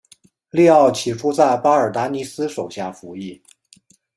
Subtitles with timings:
[0.49, 3.39] 利奥起初在巴尔达尼斯手下服役。